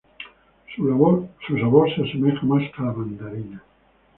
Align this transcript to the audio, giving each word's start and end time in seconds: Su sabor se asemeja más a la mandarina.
Su 0.75 0.87
sabor 1.59 1.95
se 1.95 2.01
asemeja 2.01 2.41
más 2.47 2.63
a 2.75 2.83
la 2.85 2.91
mandarina. 2.91 3.63